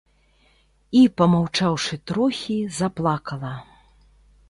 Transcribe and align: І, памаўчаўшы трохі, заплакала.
І, 1.01 1.03
памаўчаўшы 1.21 2.01
трохі, 2.13 2.59
заплакала. 2.81 3.57